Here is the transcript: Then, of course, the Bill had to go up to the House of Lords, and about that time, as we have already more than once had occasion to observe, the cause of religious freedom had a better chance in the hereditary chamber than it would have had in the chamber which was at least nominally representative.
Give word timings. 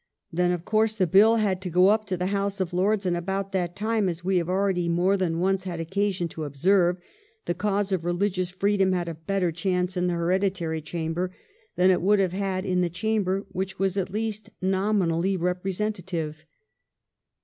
Then, 0.33 0.49
of 0.51 0.65
course, 0.65 0.95
the 0.95 1.05
Bill 1.05 1.35
had 1.35 1.61
to 1.61 1.69
go 1.69 1.89
up 1.89 2.05
to 2.07 2.17
the 2.17 2.25
House 2.33 2.59
of 2.59 2.73
Lords, 2.73 3.05
and 3.05 3.15
about 3.15 3.51
that 3.51 3.75
time, 3.75 4.09
as 4.09 4.23
we 4.23 4.37
have 4.37 4.49
already 4.49 4.89
more 4.89 5.15
than 5.15 5.37
once 5.39 5.65
had 5.65 5.79
occasion 5.79 6.27
to 6.29 6.43
observe, 6.43 6.97
the 7.45 7.53
cause 7.53 7.91
of 7.91 8.03
religious 8.03 8.49
freedom 8.49 8.93
had 8.93 9.07
a 9.07 9.13
better 9.13 9.51
chance 9.51 9.95
in 9.95 10.07
the 10.07 10.15
hereditary 10.15 10.81
chamber 10.81 11.31
than 11.75 11.91
it 11.91 12.01
would 12.01 12.17
have 12.17 12.33
had 12.33 12.65
in 12.65 12.81
the 12.81 12.89
chamber 12.89 13.45
which 13.51 13.77
was 13.77 13.95
at 13.95 14.09
least 14.09 14.49
nominally 14.59 15.37
representative. 15.37 16.45